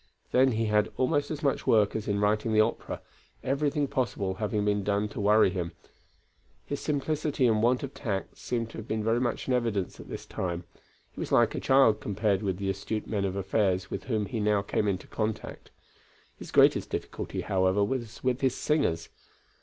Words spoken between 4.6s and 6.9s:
been done to worry him. His